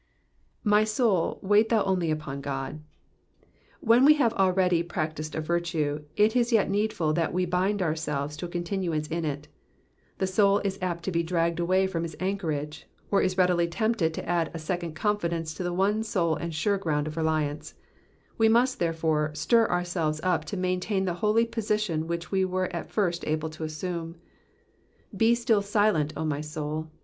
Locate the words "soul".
0.83-1.37, 10.25-10.57, 26.41-26.89